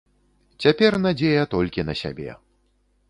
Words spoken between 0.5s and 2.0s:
Цяпер надзея толькі на